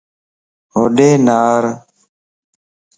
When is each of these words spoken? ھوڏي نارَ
ھوڏي 0.73 1.09
نارَ 1.25 1.63